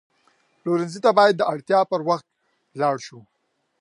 [0.59, 2.27] پلورنځي ته باید د اړتیا پر وخت
[2.79, 3.19] لاړ شو.